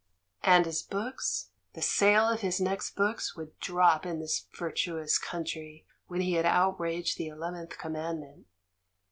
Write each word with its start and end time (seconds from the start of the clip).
And 0.41 0.65
his 0.65 0.81
books? 0.81 1.51
The 1.73 1.81
sale 1.83 2.27
of 2.27 2.41
his 2.41 2.59
next 2.59 2.95
books 2.95 3.35
would 3.35 3.59
drop 3.59 4.03
in 4.03 4.19
this 4.19 4.47
virtuous 4.57 5.19
country 5.19 5.85
when 6.07 6.21
he 6.21 6.33
had 6.33 6.45
outraged 6.47 7.19
the 7.19 7.27
Eleventh 7.27 7.77
Commandment. 7.77 8.47